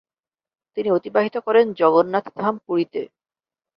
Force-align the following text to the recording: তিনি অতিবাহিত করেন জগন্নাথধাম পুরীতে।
তিনি 0.77 0.89
অতিবাহিত 0.91 1.35
করেন 1.37 1.65
জগন্নাথধাম 1.73 2.55
পুরীতে। 2.65 3.01